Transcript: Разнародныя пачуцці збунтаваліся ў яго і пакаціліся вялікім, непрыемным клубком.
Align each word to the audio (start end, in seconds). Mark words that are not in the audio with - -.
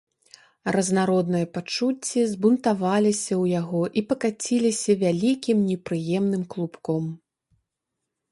Разнародныя 0.75 1.47
пачуцці 1.57 2.19
збунтаваліся 2.31 3.33
ў 3.35 3.45
яго 3.61 3.81
і 4.01 4.03
пакаціліся 4.13 4.91
вялікім, 5.03 5.57
непрыемным 5.69 6.43
клубком. 6.55 7.03